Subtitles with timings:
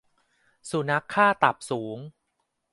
[0.69, 1.97] สุนัขค่าตับสูง